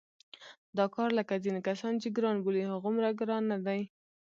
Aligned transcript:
دا 0.77 0.85
کار 0.95 1.09
لکه 1.19 1.41
ځینې 1.43 1.61
کسان 1.67 1.93
چې 2.01 2.07
ګران 2.17 2.37
بولي 2.43 2.63
هغومره 2.71 3.09
ګران 3.19 3.43
نه 3.51 3.57
دی. 3.65 3.81